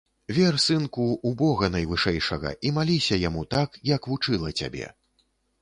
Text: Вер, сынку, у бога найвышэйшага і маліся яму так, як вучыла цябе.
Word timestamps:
Вер, 0.35 0.55
сынку, 0.61 1.03
у 1.31 1.33
бога 1.41 1.69
найвышэйшага 1.75 2.55
і 2.71 2.73
маліся 2.79 3.21
яму 3.27 3.47
так, 3.55 3.79
як 3.95 4.11
вучыла 4.15 4.49
цябе. 4.63 4.91